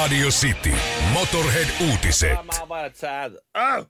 [0.00, 0.72] Radio City.
[1.12, 2.38] Motorhead-uutiset.
[2.68, 3.30] Mä että sä...
[3.54, 3.86] Oh!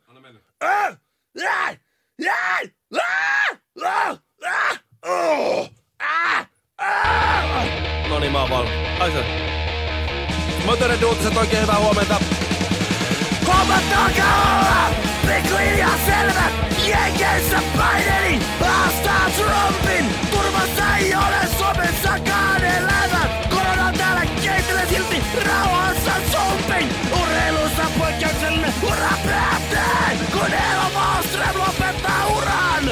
[8.08, 8.72] No niin, mä oon valmis.
[9.00, 9.24] Ai se.
[10.66, 12.20] Motoren uutiset oikein hyvää huomenta.
[13.46, 14.94] Huomattakaa olla!
[15.26, 16.44] Pikkuhiljaa selvä!
[16.86, 18.38] Jenkeissä paineli!
[18.60, 20.14] Haastaa Trumpin!
[20.30, 22.89] Turvassa ei ole Suomessakaan elävä!
[25.46, 26.88] Rauhassa sumpin!
[27.22, 30.26] Urheilussa poikkeuksellinen ura päättyy!
[30.32, 32.84] Kun Eero Wallström lopettaa uran!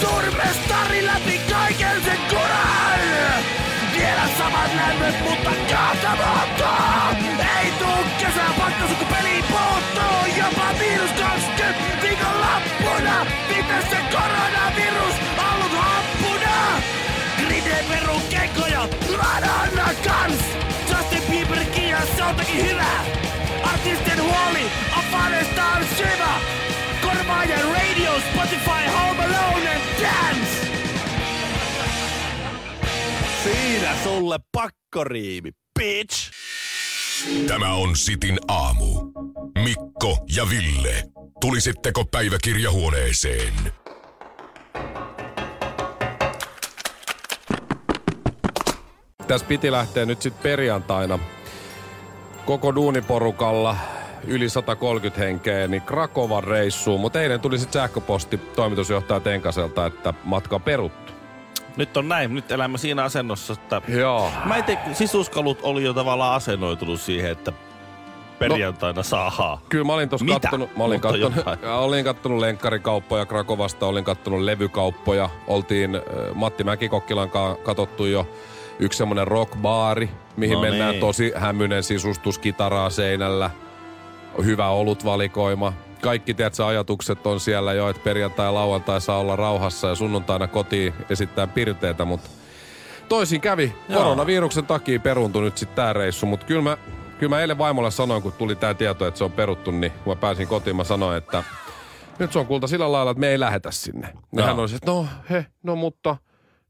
[0.00, 3.00] Suurmestari läpi kaiken sen kuran!
[3.96, 7.36] Vielä samat lämmöt, mutta kahta muuttuu!
[7.60, 10.34] Ei tuu kesää pakkasu, kun peli puuttuu!
[10.36, 13.26] Jopa miinus 20 viikonloppuna!
[13.48, 15.14] Miten se koronavirus
[15.52, 16.82] ollut happuna?
[17.46, 20.65] Gride peru keikkoja, Madonna kans!
[22.26, 23.04] Justin Bieberkin ja se on toki hyvä!
[23.62, 26.40] Artistien huoli, afaneesta on syvä!
[27.02, 30.50] Korvaajan radio, Spotify, Home Alone and Dance!
[33.44, 36.30] Siinä sulle pakkoriimi, bitch!
[37.46, 39.12] Tämä on Sitin aamu.
[39.64, 41.02] Mikko ja Ville.
[41.40, 43.54] Tulisitteko päiväkirjahuoneeseen?
[49.28, 51.18] Tässä piti lähteä nyt sitten perjantaina
[52.46, 53.76] koko duuniporukalla
[54.26, 57.00] yli 130 henkeä, niin Krakovan reissuun.
[57.00, 61.12] Mutta eilen tuli sitten sähköposti toimitusjohtaja Tenkaselta, että matka peruttu.
[61.76, 63.82] Nyt on näin, nyt elämme siinä asennossa, että...
[63.88, 64.30] Joo.
[64.44, 67.52] Mä itse, sisuskalut oli jo tavallaan asennoitunut siihen, että
[68.38, 69.58] perjantaina saadaan.
[69.68, 71.58] Kyllä mä olin tuossa kattonut, mä olin Mutta kattonut, jotain.
[71.86, 75.30] olin kattonut lenkkarikauppoja Krakovasta, olin kattonut levykauppoja.
[75.46, 76.00] Oltiin
[76.34, 78.28] Matti Mäkikokkilan kanssa katottu jo
[78.78, 81.00] yksi semmonen rockbaari, mihin No mennään niin.
[81.00, 83.50] tosi hämyinen sisustus, kitaraa seinällä,
[84.44, 85.72] hyvä olutvalikoima.
[86.00, 90.46] Kaikki, tiedätkö, ajatukset on siellä jo, että perjantai ja lauantai saa olla rauhassa ja sunnuntaina
[90.46, 92.30] kotiin esittää pirteitä, mutta
[93.08, 93.74] toisin kävi.
[93.88, 94.02] Joo.
[94.02, 96.76] Koronaviruksen takia peruuntui nyt sitten tää reissu, mutta kyllä mä,
[97.18, 100.12] kyllä mä eilen vaimolle sanoin, kun tuli tää tieto, että se on peruttu, niin kun
[100.12, 101.44] mä pääsin kotiin, mä sanoin, että
[102.18, 104.08] nyt se on kulta sillä lailla, että me ei lähetä sinne.
[104.32, 104.56] Ja Joo.
[104.56, 106.16] hän se, että no he, no mutta,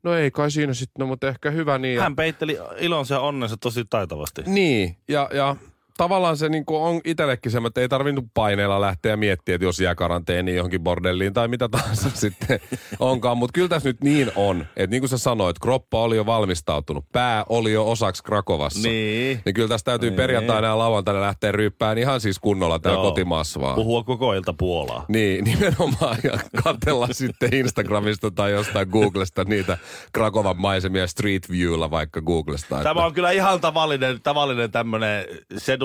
[0.06, 1.94] no ei kai siinä sitten, no mutta ehkä hyvä niin.
[1.96, 4.42] Ja- Hän peitteli ilonsa ja onnensa tosi taitavasti.
[4.46, 5.56] niin, ja, ja
[5.96, 9.94] tavallaan se niinku on itsellekin se, että ei tarvinnut paineella lähteä miettiä, että jos jää
[9.94, 12.60] karanteeniin johonkin bordelliin tai mitä tahansa sitten
[13.00, 13.38] onkaan.
[13.38, 17.04] Mutta kyllä tässä nyt niin on, että niin kuin sä sanoit, kroppa oli jo valmistautunut,
[17.12, 18.88] pää oli jo osaksi Krakovassa.
[18.88, 19.40] Niin.
[19.44, 20.16] Niin kyllä tässä täytyy Niin.
[20.16, 23.10] perjantaina ja lauantaina lähteä ryppään ihan siis kunnolla täällä Joo.
[23.10, 23.74] kotimaassa vaan.
[23.74, 25.04] Puhua koko ilta Puolaa.
[25.08, 26.16] Niin, nimenomaan.
[26.24, 29.78] Ja katsella sitten Instagramista tai jostain Googlesta niitä
[30.12, 32.82] Krakovan maisemia Street Viewlla vaikka Googlesta.
[32.82, 35.24] Tämä on kyllä ihan tavallinen, tavallinen tämmönen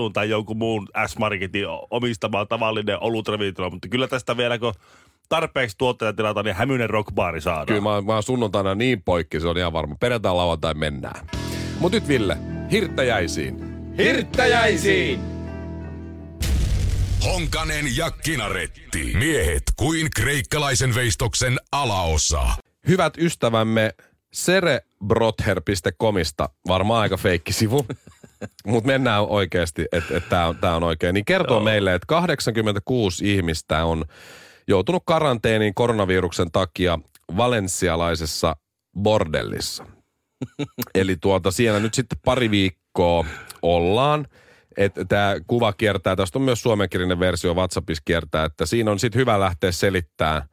[0.01, 4.73] sedun tai jonkun muun S-Marketin omistama tavallinen olutravintila, mutta kyllä tästä vielä kun
[5.29, 7.65] tarpeeksi tuotteita tilataan, niin hämyinen rockbaari saadaan.
[7.65, 9.95] Kyllä mä, mä oon sunnuntaina niin poikki, se on ihan varma.
[9.99, 11.27] Perjantai lauantai mennään.
[11.79, 12.37] Mut nyt Ville,
[12.71, 13.55] hirttäjäisiin.
[13.97, 15.19] Hirttäjäisiin!
[17.25, 19.13] Honkanen ja Kinaretti.
[19.13, 22.47] Miehet kuin kreikkalaisen veistoksen alaosa.
[22.87, 23.93] Hyvät ystävämme
[24.35, 27.85] cerebrother.comista, varmaan aika feikki-sivu,
[28.65, 31.13] mutta mennään oikeasti, että et tämä on, tää on oikein.
[31.13, 31.63] Niin kertoo Joo.
[31.63, 34.05] meille, että 86 ihmistä on
[34.67, 36.99] joutunut karanteeniin koronaviruksen takia
[37.37, 38.55] valensialaisessa
[39.01, 39.85] bordellissa.
[40.95, 43.25] Eli tuota, siellä nyt sitten pari viikkoa
[43.61, 44.27] ollaan.
[45.09, 49.39] Tämä kuva kiertää, tästä on myös suomenkielinen versio WhatsAppissa kiertää, että siinä on sitten hyvä
[49.39, 50.43] lähteä selittämään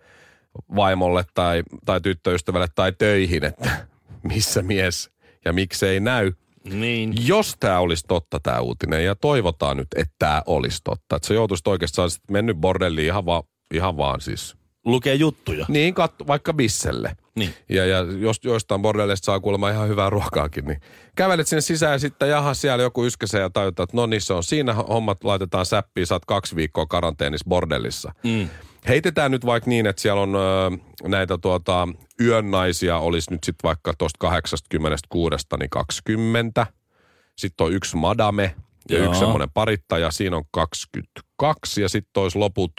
[0.77, 3.87] vaimolle tai, tai tyttöystävälle tai töihin, että
[4.23, 5.11] missä mies
[5.45, 6.33] ja miksei näy.
[6.71, 7.27] Niin.
[7.27, 11.35] Jos tämä olisi totta tämä uutinen, ja toivotaan nyt, että tämä olisi totta, että se
[11.35, 13.43] joutuisi oikeastaan sit mennyt bordelliin ihan, va,
[13.75, 14.57] ihan vaan siis.
[14.85, 15.67] Lukee juttuja.
[15.69, 17.17] Niin, katso, vaikka bisselle.
[17.37, 17.55] Niin.
[17.69, 20.81] Ja, ja jos joistain bordelleista saa kuulemma ihan hyvää ruokaakin, niin
[21.17, 24.33] kävelet sinne sisään ja sitten jaha siellä joku yskäsee ja tajutaan, että no niin se
[24.33, 28.13] on siinä hommat laitetaan säppiin, saat kaksi viikkoa karanteenissa bordellissa.
[28.25, 28.49] Mm.
[28.89, 30.39] Heitetään nyt vaikka niin, että siellä on ö,
[31.09, 31.89] näitä tuota,
[32.21, 36.67] yönnaisia olisi nyt sitten vaikka tuosta 86 niin 20.
[37.37, 38.55] Sitten on yksi madame,
[38.91, 39.07] ja Joo.
[39.07, 42.73] yksi semmoinen parittaja, siinä on 22 ja sitten olisi loput,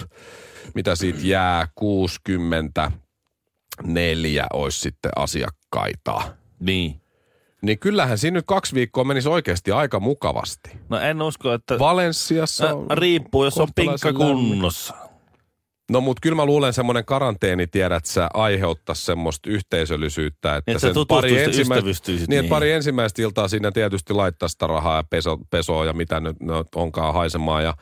[0.76, 6.22] mitä siitä jää, 64 olisi sitten asiakkaita.
[6.60, 7.02] Niin.
[7.62, 10.70] Niin kyllähän siinä nyt kaksi viikkoa menisi oikeasti aika mukavasti.
[10.90, 11.80] No en usko, että...
[11.80, 12.92] Valenssiassa on...
[12.92, 15.09] Ä, riippuu, jos on pinkka kunnossa.
[15.90, 20.94] No mut kyllä mä luulen semmoinen karanteeni, tiedät sä, aiheuttaisi semmoista yhteisöllisyyttä, että, sä sen
[20.94, 22.50] tutustuisit, ensimmäistä, ystävystyisit niin, että niihin.
[22.50, 26.66] pari ensimmäistä iltaa siinä tietysti laittaa sitä rahaa ja peso, pesoa ja mitä nyt no,
[26.76, 27.64] onkaan haisemaan.
[27.64, 27.74] Ja,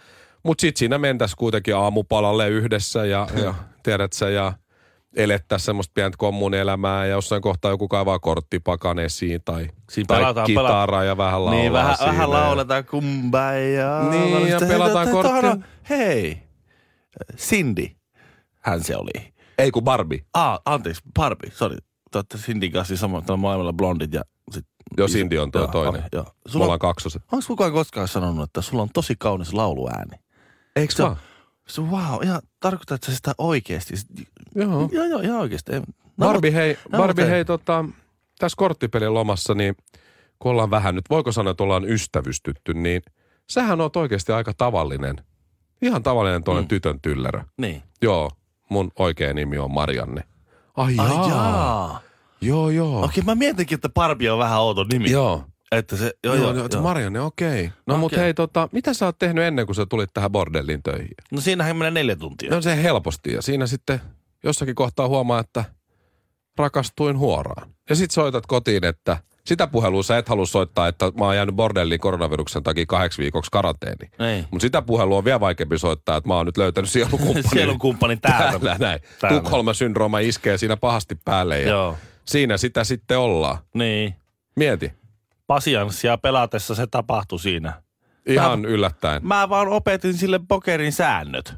[0.44, 4.54] mutta sitten siinä mentäisi kuitenkin aamupalalle yhdessä ja, ja tiedät sä, ja
[5.16, 10.46] elettäisiin semmoista pientä kommunielämää ja jossain kohtaa joku kaivaa korttipakan esiin tai, Siinä tai pelataan-
[10.48, 12.12] kitaraa ja vähän laulaa Niin, vähän, siinä.
[12.12, 14.04] vähän lauletaan kumbaya.
[14.10, 15.58] Niin, ja pelataan korttia.
[15.90, 16.38] Hei,
[17.38, 17.88] Cindy,
[18.68, 19.34] hän se oli.
[19.58, 20.22] Ei kun Barbie.
[20.34, 21.78] Ah, anteeksi, Barbie, sorry.
[22.12, 24.22] Te olette Cindyn kanssa siis sama, tällä maailmalla blondit ja
[24.52, 24.66] sit...
[24.98, 26.04] Joo, Cindy on tuo Joo, toinen.
[26.12, 26.26] Joo.
[26.48, 27.24] Sulla on, ollaan kaksoset.
[27.32, 30.18] onko kukaan koskaan sanonut, että sulla on tosi kaunis lauluääni?
[30.76, 31.04] Eikö Se,
[31.68, 33.94] se wow, ihan tarkoittaa, että sä sitä oikeesti.
[34.56, 34.90] Joo.
[34.92, 35.74] Joo, joo, ihan oikeesti.
[35.74, 35.82] Ei-
[36.18, 37.86] Barbie, hei, no, Barbie, hei tota,
[38.40, 39.76] tässä korttipelin lomassa, niin
[40.40, 43.02] kun ollaan vähän nyt, voiko sanoa, että ollaan ystävystytty, niin
[43.50, 45.16] sähän on oikeasti aika tavallinen.
[45.82, 46.70] Ihan tavallinen tuollainen mm.
[46.70, 47.42] tytön tyllerö.
[47.58, 47.84] Niin.
[48.02, 48.32] Joo,
[48.70, 50.24] mun oikea nimi on Marianne.
[50.78, 51.30] Ai, Ai jaa.
[51.30, 52.02] jaa.
[52.42, 53.04] Joo, joo.
[53.04, 55.12] Okei, mä mietinkin, että Barbie on vähän outo nimi.
[55.12, 55.44] Joo.
[55.72, 56.82] Että se, joo, Joo, joo, joo, joo.
[56.82, 57.66] Marianne, okei.
[57.66, 57.78] Okay.
[57.88, 58.00] No okay.
[58.00, 58.24] mut Okei.
[58.24, 61.16] hei, tota, mitä sä oot tehnyt ennen kuin sä tulit tähän bordelliin töihin?
[61.32, 62.52] No siinähän menee neljä tuntia.
[62.52, 64.02] No se helposti ja siinä sitten
[64.44, 65.66] jossakin kohtaa huomaa, että
[66.58, 67.70] rakastuin huoraan.
[67.90, 69.18] Ja sit soitat kotiin, että
[69.48, 73.52] sitä puhelua sä et halua soittaa, että mä oon jäänyt bordelliin koronaviruksen takia kahdeksi viikoksi
[73.52, 74.10] karanteeni.
[74.20, 74.44] Ei.
[74.52, 77.50] Mutta sitä puhelua on vielä vaikeampi soittaa, että mä oon nyt löytänyt sielukumppanin.
[77.50, 78.60] Sielunkumppanin täältä.
[78.60, 79.00] Täällä näin.
[79.20, 79.40] Täällä.
[79.42, 81.98] Tukholma-syndrooma iskee siinä pahasti päälle ja Joo.
[82.26, 83.58] siinä sitä sitten ollaan.
[83.74, 84.16] Niin.
[84.56, 84.94] Mieti.
[85.48, 87.74] Pasianssia pelatessa se tapahtui siinä.
[88.26, 89.28] Ihan yllättäen.
[89.28, 91.56] Mä vaan opetin sille pokerin säännöt.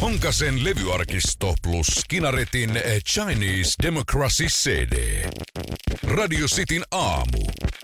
[0.00, 2.70] Honkasen levyarkisto plus Kinaretin
[3.12, 5.24] Chinese Democracy CD.
[6.02, 7.38] Radio Cityn aamu.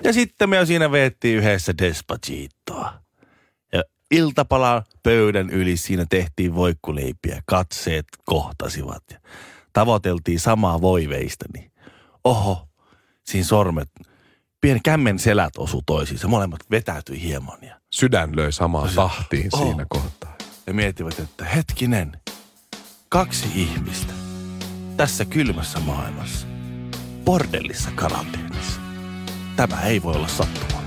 [0.05, 2.95] Ja sitten me siinä veettiin yhdessä Despacitoa.
[3.73, 7.43] Ja iltapalan pöydän yli siinä tehtiin voikkuleipiä.
[7.47, 9.19] Katseet kohtasivat ja
[9.73, 11.45] tavoiteltiin samaa voiveista.
[11.55, 11.73] Niin
[12.25, 12.69] oho,
[13.25, 13.91] siinä sormet,
[14.61, 16.29] pieni kämmen selät osu toisiinsa.
[16.29, 19.63] Molemmat vetäytyi hieman ja, Sydän löi samaan tahtiin Oh.
[19.63, 20.32] siinä kohtaa.
[20.67, 22.13] Ja miettivät, että hetkinen,
[23.09, 24.13] kaksi ihmistä
[24.97, 26.47] tässä kylmässä maailmassa,
[27.25, 28.81] bordellissa karanteenissa.
[29.57, 30.83] Tämä ei voi olla sattumaa.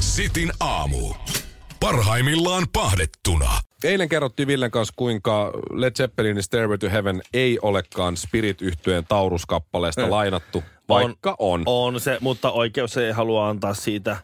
[0.00, 1.14] Sitin aamu.
[1.80, 3.50] Parhaimmillaan pahdettuna.
[3.84, 10.10] Eilen kerrottiin Villen kanssa, kuinka Led Zeppelinin Stairway to Heaven ei olekaan spirit yhtyeen Taurus-kappaleesta
[10.10, 14.16] lainattu, vaikka on, On se, mutta oikeus ei halua antaa siitä...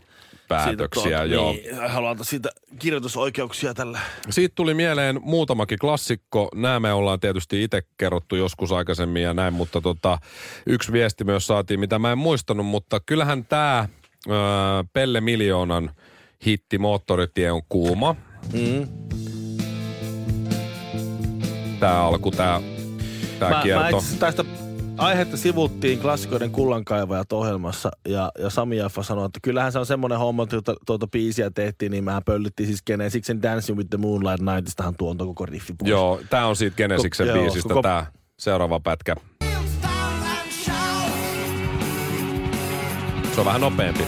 [0.51, 1.03] päätöksiä.
[1.03, 1.53] siitä, joo.
[1.53, 4.01] Niin, haluaa antaa siitä kirjoitusoikeuksia tällä.
[4.31, 6.49] Siitä tuli mieleen muutamakin klassikko.
[6.55, 10.19] Nämä me ollaan tietysti itse kerrottu joskus aikaisemmin ja näin, mutta tota,
[10.67, 13.89] yksi viesti myös saatiin, mitä mä en muistanut, mutta kyllähän tämä
[14.93, 15.91] Pelle Miljoonan
[16.47, 18.17] hitti Moottoritie on kuuma.
[18.53, 18.89] Mm.
[21.81, 22.61] Tämä alku, tämä
[23.39, 23.85] tää Mä, mä kierto.
[23.85, 24.45] itse asiassa tästä
[25.01, 30.19] aihetta sivuttiin klassikoiden kullankaivajat ohjelmassa ja, ja Sami Jaffa sanoi, että kyllähän se on semmoinen
[30.19, 33.11] homma, että tuota, tuota biisiä tehtiin, niin mä pöllyttiin siis keneen.
[33.11, 35.91] Siksi sen Dancing with the Moonlight Nightistahan tuon koko riffi pois.
[35.91, 38.07] Joo, tämä on siitä Genesiksen Ko- joo, biisistä koko- tämä
[38.39, 39.17] seuraava pätkä.
[43.35, 44.05] Se on vähän nopeampi,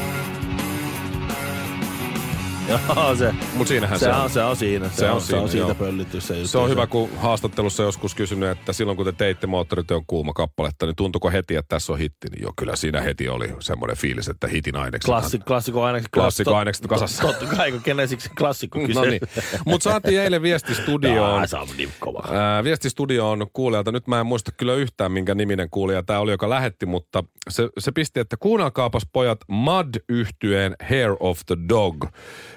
[2.69, 4.31] Joo, se, mutta siinähän se, se, on.
[4.31, 4.88] se on siinä.
[4.88, 5.75] Se, Se on on, se siinä, on siitä joo.
[5.75, 6.49] pöllitty se juttu.
[6.49, 10.87] Se on hyvä, kun haastattelussa joskus kysynyt, että silloin kun te teitte moottorityön kuuma kappaletta,
[10.87, 12.28] niin tuntuiko heti, että tässä on hitti?
[12.31, 15.07] Niin joo, kyllä siinä heti oli semmoinen fiilis, että hitin ainekset.
[15.09, 16.12] Klassi, klassikko ainekset.
[16.12, 17.23] Klassikko ainekset kasassa.
[17.23, 19.00] Totta kai, kun Genesiksi klassikko kyse.
[19.00, 19.21] No niin.
[19.66, 21.49] Mutta saatiin eilen viesti studioon.
[21.49, 22.28] Se niin kova.
[22.33, 23.92] Ää, viesti studioon kuulijalta.
[23.92, 27.69] Nyt mä en muista kyllä yhtään, minkä niminen kuulija tämä oli, joka lähetti, mutta se,
[27.78, 32.04] se pisti, että kuunnelkaapas pojat mud yhtyeen Hair of the Dog.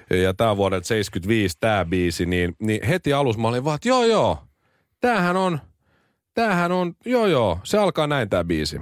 [0.10, 3.90] Ja tämä on vuodelta 75 tämä biisi, niin, niin heti alussa mä olin vaan, että
[3.90, 4.38] joo joo,
[5.00, 5.60] tämähän on,
[6.34, 8.82] tämähän on, joo joo, se alkaa näin tämä biisi.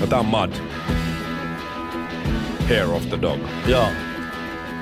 [0.00, 0.52] Ja tää on Mud.
[2.68, 3.40] Hair of the Dog.
[3.66, 3.88] Joo.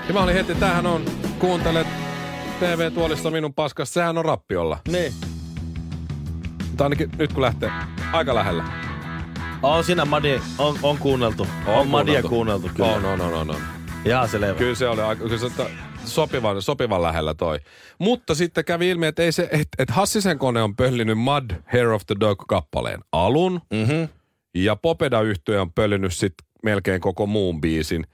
[0.09, 1.05] Ja mä olin heti, tämähän on,
[1.39, 1.87] kuuntelet
[2.61, 4.79] TV-tuolissa minun paskasta, sehän on rappiolla.
[4.89, 5.13] Niin.
[6.69, 7.71] Mutta ainakin nyt kun lähtee
[8.13, 8.78] aika lähellä.
[9.63, 11.47] On siinä Madi, on, on kuunneltu.
[11.67, 12.91] On, on Madia kuunneltu, kyllä.
[12.91, 13.61] On, on, on, on, on.
[14.05, 14.55] Ihan selvä.
[14.55, 15.51] Kyllä se oli kyllä se
[16.05, 17.59] sopivan, sopivan lähellä toi.
[17.99, 21.89] Mutta sitten kävi ilmi, että, ei se, et, et Hassisen kone on pöllinyt Mud Hair
[21.89, 23.61] of the Dog kappaleen alun.
[23.73, 24.09] Mm-hmm.
[24.55, 28.07] Ja Popeda yhtye on pöllinyt sit melkein koko muun biisin.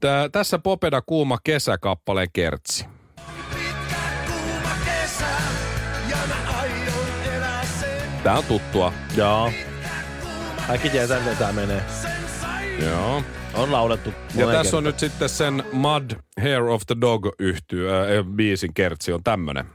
[0.00, 2.86] Tää, tässä Popeda kuuma kesäkappaleen kertsi.
[8.22, 8.92] Tää on tuttua.
[9.16, 9.52] Joo.
[10.68, 11.82] Kaikki tietää, miten tää menee.
[12.86, 13.22] Joo.
[13.54, 14.84] On laulettu Ja tässä on kertaan.
[14.84, 16.10] nyt sitten sen Mud
[16.40, 19.64] Hair of the Dog yhtyä, äh, biisin kertsi on tämmönen.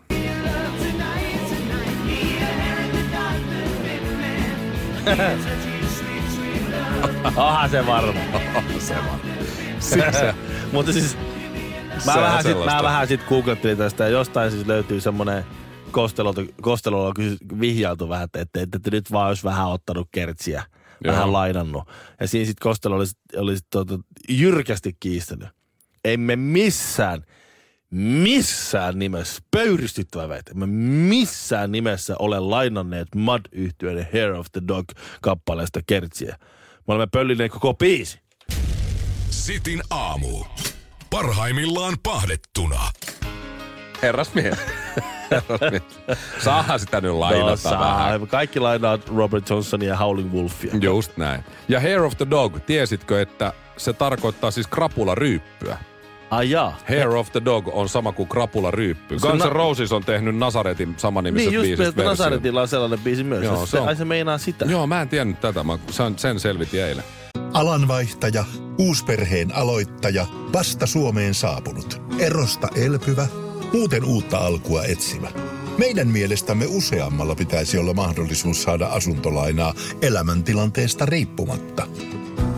[7.35, 8.19] Aha, se varma.
[9.79, 10.11] Se.
[10.11, 10.33] Se,
[10.73, 11.17] Mutta siis Se
[12.05, 15.45] mä on vähän, sit, mä vähän sit googlettelin tästä ja jostain siis löytyy semmonen
[16.61, 17.13] kostelolla on
[17.59, 20.63] vihjailtu vähän, että, että, että, nyt vaan olisi vähän ottanut kertsiä,
[21.03, 21.15] Joo.
[21.15, 21.83] vähän lainannut.
[22.19, 23.05] Ja siinä sitten Kostelo oli,
[23.37, 25.49] oli sit, tuota, jyrkästi kiistänyt.
[26.05, 27.23] Emme missään,
[27.91, 30.65] missään nimessä, pöyristyttävä väite, emme
[31.09, 34.85] missään nimessä ole lainanneet mud yhtyeen Hair of the Dog
[35.21, 36.37] kappaleesta kertsiä.
[36.87, 38.19] Me olemme pöllineet koko biisi.
[39.29, 40.43] Sitin aamu.
[41.09, 42.81] Parhaimmillaan pahdettuna.
[44.03, 44.57] Herrasmies.
[45.31, 45.83] Herrasmies.
[46.43, 47.81] Saahan sitä nyt lainata No, saa.
[47.81, 48.27] vähän.
[48.27, 50.73] Kaikki lainaa Robert Johnsonia ja Howling Wolfia.
[50.81, 51.43] Just näin.
[51.67, 55.77] Ja Hair of the Dog, tiesitkö, että se tarkoittaa siis krapula-ryyppyä?
[56.29, 56.77] Ai jaa.
[56.89, 59.19] Hair of the Dog on sama kuin krapula-ryyppy.
[59.19, 62.05] Se Guns na- Roses on tehnyt Nasaretin samanimiset Niin että version.
[62.07, 63.43] Nazaretilla on sellainen biisi myös.
[63.43, 63.87] Joo, Joo, se se, on.
[63.87, 64.65] ai se meinaa sitä.
[64.65, 65.63] Joo, mä en tiennyt tätä.
[65.63, 67.03] Mä sen, sen selvitin eilen.
[67.53, 68.45] Alanvaihtaja,
[68.79, 73.27] uusperheen aloittaja, vasta Suomeen saapunut, erosta elpyvä,
[73.73, 75.31] muuten uutta alkua etsimä.
[75.77, 81.87] Meidän mielestämme useammalla pitäisi olla mahdollisuus saada asuntolainaa elämäntilanteesta riippumatta.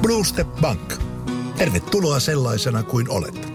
[0.02, 0.94] Blue Step Bank.
[1.58, 3.55] Tervetuloa sellaisena kuin olet.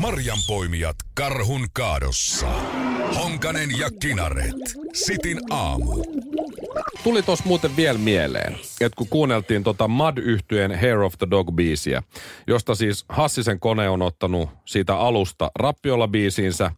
[0.00, 2.46] Marjanpoimijat karhun kaadossa.
[3.14, 4.54] Honkanen ja Kinaret.
[4.92, 6.04] Sitin aamu.
[7.04, 12.02] Tuli tos muuten vielä mieleen, että kun kuunneltiin tota mud yhtyeen Hair of the Dog-biisiä,
[12.46, 16.70] josta siis Hassisen kone on ottanut siitä alusta rappiolla biisiinsä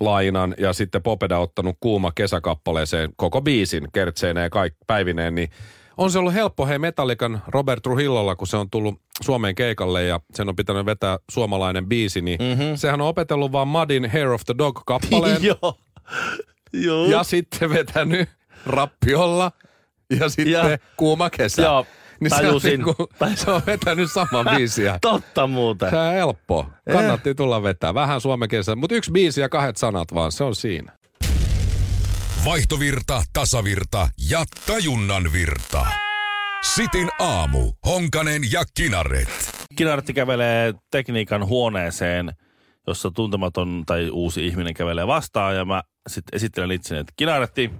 [0.00, 5.50] lainan ja sitten Popeda ottanut kuuma kesäkappaleeseen koko biisin kertseineen ja kaik, päivineen, niin
[5.98, 10.20] on se ollut helppo hei Metallican Robert Trujillolla, kun se on tullut Suomeen keikalle ja
[10.34, 12.76] sen on pitänyt vetää suomalainen biisi, niin mm-hmm.
[12.76, 15.78] sehän on opetellut vaan Mudin Hair of the Dog-kappaleen Joo.
[16.72, 17.06] Joo.
[17.06, 18.28] ja sitten vetänyt
[18.66, 19.52] rappiolla
[20.20, 21.62] ja sitten Ja- kuuma kesä.
[21.62, 21.86] Joo,
[22.20, 22.94] niin se on, niinku,
[23.34, 24.98] se on vetänyt saman biisiä.
[25.02, 25.90] Totta muuten.
[25.90, 26.66] Se on helppo.
[26.92, 27.94] Kannatti tulla vetää.
[27.94, 30.97] Vähän suomen kesä, mutta yksi biisi ja kahdet sanat vaan, se on siinä.
[32.44, 35.86] Vaihtovirta, tasavirta ja tajunnan virta.
[36.74, 37.72] Sitin aamu.
[37.86, 39.28] Honkanen ja Kinaret.
[39.76, 42.32] Kinaretti kävelee tekniikan huoneeseen,
[42.86, 47.70] jossa tuntematon tai uusi ihminen kävelee vastaan ja mä sitten esittelen itseni, että Kinaretti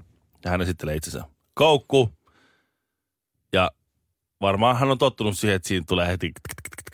[0.45, 1.25] ja hän esittelee itsensä
[1.55, 2.11] Koukku.
[3.53, 3.71] Ja
[4.41, 6.33] varmaan hän on tottunut siihen, että siinä tulee heti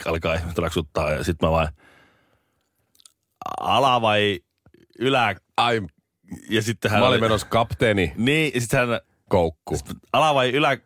[0.06, 1.68] alkaa ihmiset raksuttaa ja sitten mä vaan
[3.61, 4.40] ala vai
[4.99, 5.80] ylä Ai,
[6.50, 9.76] ja sitten hän mä olin oli- menossa kapteeni Niin, ja sitten hän koukku.
[10.12, 10.78] ala vai ylä...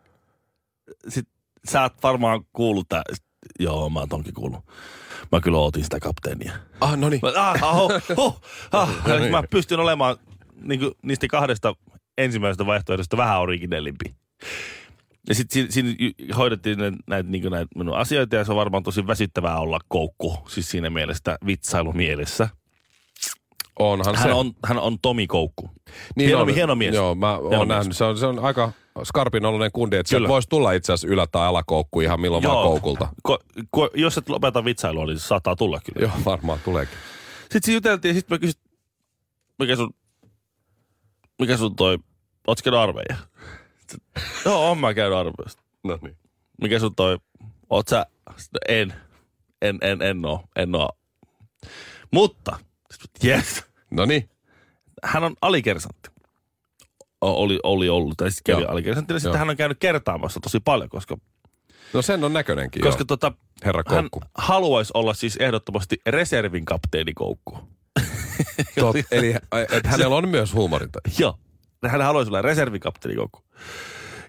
[1.09, 1.35] Sitten
[1.71, 3.03] sä oot varmaan kuullut tää.
[3.13, 3.25] Sit,
[3.61, 4.65] Joo, mä oon tonkin kuullut.
[5.33, 6.53] Mä kyllä ootin sitä kapteenia.
[6.81, 7.21] Ah, no niin.
[7.23, 8.41] Mä, ah, ah, oh, oh,
[8.73, 8.89] ah.
[9.09, 9.31] No niin.
[9.31, 10.17] mä pystyn olemaan
[10.63, 11.75] niin niistä kahdesta
[12.19, 14.15] ensimmäisestä vaihtoehdosta vähän originellimpi.
[15.29, 19.07] Ja sitten siinä, siinä hoidettiin näitä, niin näitä minun asioita ja se on varmaan tosi
[19.07, 20.39] väsyttävää olla koukku.
[20.49, 22.49] Siis siinä mielessä vitsailumielessä.
[23.79, 24.33] Onhan Hän se.
[24.35, 25.71] on, hän on Tomi Koukku.
[26.17, 26.55] niin hieno- on.
[26.55, 26.95] hieno mies.
[26.95, 27.79] Joo, mä Hieno oon mies.
[27.79, 27.97] nähnyt.
[27.97, 28.73] Se on, se on aika
[29.05, 30.29] skarpin oloinen kundi, että Kyllä.
[30.29, 33.09] voisi tulla itse asiassa ylä- tai alakoukku ihan milloin vaan koukulta.
[33.23, 33.39] Ko,
[33.71, 36.07] ko, jos et lopeta vitsailua, niin se saattaa tulla kyllä.
[36.07, 36.99] Joo, varmaan tuleekin.
[37.43, 38.63] Sitten siinä juteltiin ja sitten mä kysyin,
[39.59, 39.95] mikä sun,
[41.39, 41.99] mikä sun toi,
[42.47, 43.17] ootko käynyt armeija?
[44.45, 45.63] Joo, on mä käynyt armeijasta.
[45.85, 46.17] No niin.
[46.63, 47.19] Mikä sun toi,
[47.71, 48.07] oot sä,
[48.69, 48.95] en,
[49.63, 50.91] en, en, en oo, en oo.
[52.13, 52.59] Mutta,
[53.25, 54.31] yes, No niin.
[55.05, 56.11] hän on alikersantti.
[57.21, 59.13] O- Oli, oli ollut, tai siis kävi alikersantti.
[59.15, 61.17] Ja sitten hän on käynyt kertaamassa tosi paljon, koska,
[61.93, 63.07] No sen on näköinenkin koska joo.
[63.07, 63.33] tota,
[63.65, 64.21] Herra hän koukku.
[64.35, 67.59] haluaisi olla siis ehdottomasti reservin kapteeni Koukku.
[68.81, 69.35] Tot, eli
[69.75, 70.99] että hänellä on myös huumorinta.
[71.19, 71.39] Joo.
[71.89, 73.41] Hän haluaisi olla reservikapteeni Koukku.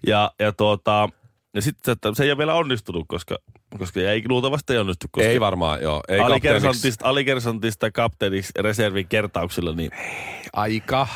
[0.08, 1.10] Ja, ja tuota,
[1.54, 3.38] Ja sitten että se ei ole vielä onnistunut, koska,
[3.78, 5.08] koska ei luultavasti ei onnistu.
[5.12, 6.04] Koska Ei varmaan, joo.
[6.08, 9.92] Ei alikersantista, alikersantista kapteeniksi reservin kertauksilla, niin
[10.54, 11.08] Aika.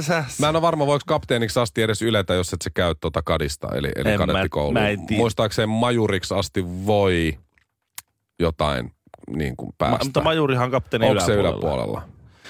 [0.00, 3.22] sä, Mä en ole varma, voiko kapteeniksi asti edes yletä, jos et sä käy tuota
[3.22, 4.80] kadista, eli, eli kadettikoulua.
[5.10, 7.38] Muistaakseni majuriksi asti voi
[8.40, 8.92] jotain
[9.36, 10.04] niin kuin ma, päästä.
[10.04, 12.02] mutta majurihan kapteeni Onko se yläpuolella.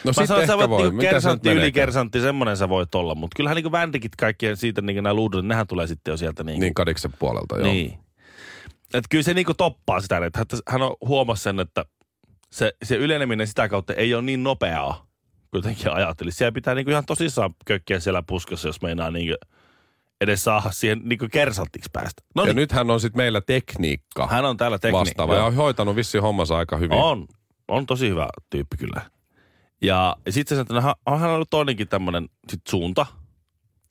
[0.04, 0.82] No Mä että sä voit voi.
[0.82, 3.14] niinku nyt kersantti, ylikersantti, semmonen sä voit olla.
[3.14, 6.60] Mutta kyllähän niinku väntikit kaikkien siitä, niinku nämä luudut, nehän tulee sitten jo sieltä niinku.
[6.60, 7.66] Niin kadiksen puolelta, joo.
[7.72, 7.98] Niin.
[8.94, 11.84] Et kyllä se niinku toppaa sitä, että hän- hän on huomasi sen, että
[12.52, 15.06] se, se yleneminen sitä kautta ei ole niin nopeaa,
[15.50, 16.32] kuitenkin ajatteli.
[16.32, 19.34] Siellä pitää niinku ihan tosissaan kökkiä siellä puskassa, jos meinaa niinku
[20.20, 22.22] edes saada siihen niinku kersantiksi päästä.
[22.34, 24.98] No Ja niin, nythän on sitten meillä tekniikka hän on täällä tekniikka.
[25.00, 26.98] vastaava ja on hoitanut vissiin hommansa aika hyvin.
[26.98, 27.26] On,
[27.68, 29.00] on tosi hyvä tyyppi kyllä.
[29.82, 33.06] Ja sitten se, että hän- on hän ollut toinenkin tämmöinen sit suunta,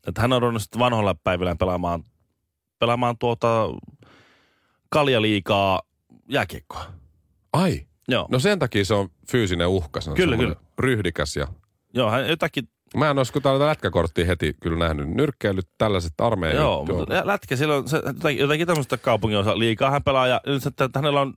[0.07, 2.03] että hän on ruvennut sitten vanhoilla päivillä pelaamaan,
[2.79, 3.69] pelaamaan tuota
[4.89, 5.81] kaljaliikaa
[6.29, 6.85] jääkiekkoa.
[7.53, 8.27] Ai, Joo.
[8.31, 10.01] no sen takia se on fyysinen uhka.
[10.01, 11.47] Se on Kyllä, semmoinen Ryhdikäs ja
[11.93, 15.09] Joo, hän jotakin, Mä en olisi täältä lätkäkorttia heti kyllä nähnyt.
[15.09, 16.95] Nyrkkeilyt, tällaiset armeijan joo, juttu.
[16.97, 20.89] mutta lätkä, silloin se, jotakin, jotakin tämmöistä kaupungin osa liikaa hän pelaa ja nyt että
[20.95, 21.33] hänellä on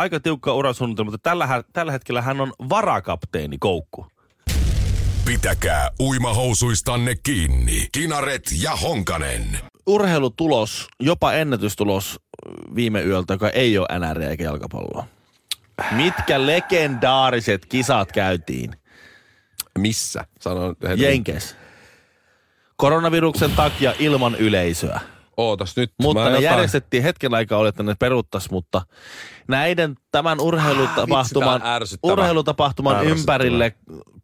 [0.00, 4.06] aika tiukka urasuunnitelma, mutta tällä, tällä hetkellä hän on varakapteeni Koukku.
[5.24, 7.88] Pitäkää uimahousuistanne kiinni.
[7.92, 9.58] Kinaret ja Honkanen.
[9.86, 12.20] urheilutulos, jopa ennätystulos
[12.74, 15.06] viime yöltä, joka ei ole NR eikä jalkapalloa.
[15.92, 18.70] Mitkä legendaariset kisat käytiin
[19.78, 20.24] Missä?
[20.40, 21.02] Sanon heti.
[21.02, 21.56] Jenkes?
[22.76, 25.00] Koronaviruksen takia ilman yleisöä.
[25.40, 25.92] Ootas nyt.
[26.02, 28.82] Mutta Mä ne jotain- järjestettiin hetken aikaa, oli, että ne peruttas, mutta
[29.48, 32.12] näiden tämän urheilutapahtuman, ärsyttävää.
[32.12, 33.74] urheilutapahtuman ympärille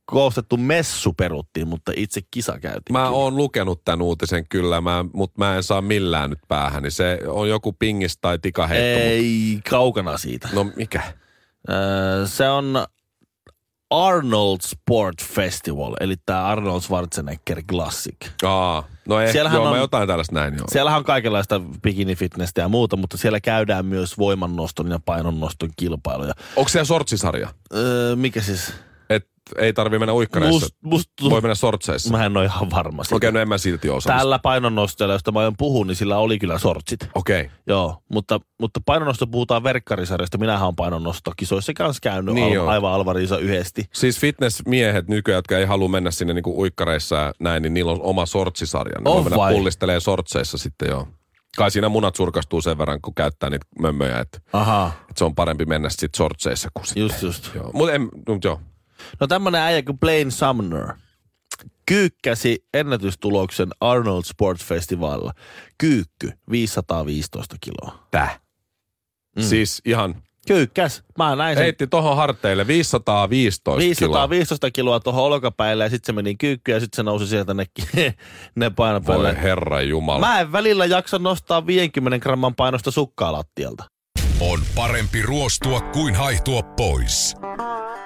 [0.05, 2.93] koostettu messu peruttiin, mutta itse kisa käytiin.
[2.93, 6.83] Mä oon lukenut tämän uutisen kyllä, mä, mutta mä en saa millään nyt päähän.
[6.83, 9.01] Niin se on joku pingis tai tikaheitto.
[9.01, 10.49] Ei kaukana siitä.
[10.53, 11.03] no mikä?
[11.71, 12.87] Öö, se on
[13.91, 18.17] Arnold Sport Festival, eli tämä Arnold Schwarzenegger Classic.
[18.45, 20.65] Aa, no ehkä, Siellähän joo, on- mä jotain tällaista näin joo.
[20.69, 26.33] Siellähän on kaikenlaista bikini-fitnessä ja muuta, mutta siellä käydään myös voimannoston ja painonnoston kilpailuja.
[26.57, 27.49] Onko siellä sortsisarja?
[27.75, 28.73] Öö, mikä siis?
[29.59, 30.61] Ei tarvi mennä uikkareissa.
[30.61, 32.11] Must, must, Voi mennä sortseissa.
[32.11, 33.17] Mä en ole ihan varma siitä.
[33.17, 34.17] Okei, no en mä silti osaa.
[34.19, 37.09] Tällä painonnostolla, josta mä aion puhua, niin sillä oli kyllä sortsit.
[37.15, 37.51] Okei.
[37.67, 40.39] Joo, mutta, mutta painonnosto puhutaan verkkarisarjasta.
[40.39, 43.85] Minähän on painonnostokisoissa kanssa käynyt Niin al- aivan Alvariisa yhdesti.
[43.93, 48.03] Siis fitnessmiehet nykyään, jotka ei halua mennä sinne niinku uikkareissa ja näin, niin niillä on
[48.03, 48.99] oma sortsisarja.
[49.01, 49.55] Ne voi mennä vai?
[49.55, 51.09] pullistelee sortseissa sitten joo.
[51.57, 55.35] Kai siinä munat surkastuu sen verran, kun käyttää niitä mömmöjä, että, Aha, että se on
[55.35, 57.03] parempi mennä sitten sortseissa kuin sitten.
[57.03, 57.55] just just.
[57.55, 57.71] Joo.
[57.73, 57.93] Mutta
[58.29, 58.61] mut joo.
[59.21, 60.93] No tämmönen äijä kuin Blaine Sumner
[61.87, 65.33] kyykkäsi ennätystuloksen Arnold Sports Festivalilla.
[65.79, 68.07] Kyykky, 515 kiloa.
[68.11, 68.41] Tää.
[69.37, 69.43] Mm.
[69.43, 71.65] Siis ihan Kyykkäs, mä näin sen.
[71.65, 74.31] heitti tohon harteille 515 kiloa.
[74.31, 77.67] 515 kiloa tuohon olkapäille ja sitten se meni kyykky ja sitten se nousi sieltä ne,
[78.55, 79.35] ne painopäälle.
[79.35, 80.21] Voi herra jumala.
[80.27, 83.85] Mä en välillä jaksa nostaa 50 gramman painosta sukkaa lattialta.
[84.41, 87.37] On parempi ruostua kuin haihtua pois.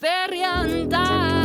[0.00, 1.39] Pyörykkäperjantai!